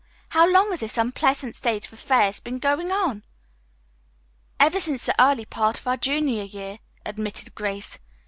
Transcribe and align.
"How 0.29 0.47
long 0.51 0.71
has 0.71 0.79
this 0.79 0.97
unpleasant 0.97 1.55
state 1.55 1.85
of 1.85 1.93
affairs 1.93 2.39
been 2.39 2.57
going 2.57 2.91
on?" 2.91 3.23
"Ever 4.59 4.79
since 4.79 5.05
the 5.05 5.23
early 5.23 5.45
part 5.45 5.77
of 5.77 5.85
our 5.85 5.95
junior 5.95 6.41
year," 6.41 6.79
admitted 7.05 7.53
Grace. 7.53 7.99